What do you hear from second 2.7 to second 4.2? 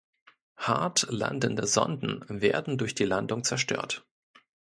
durch die Landung zerstört.